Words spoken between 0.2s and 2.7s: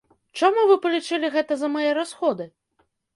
Чаму вы палічылі гэта за мае расходы?